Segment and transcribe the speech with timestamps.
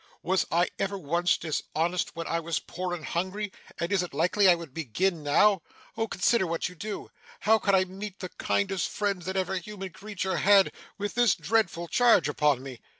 [0.23, 4.49] Was I ever once dishonest when I was poor and hungry, and is it likely
[4.49, 5.61] I would begin now!
[5.95, 7.11] Oh consider what you do.
[7.41, 11.87] How can I meet the kindest friends that ever human creature had, with this dreadful
[11.87, 12.81] charge upon me!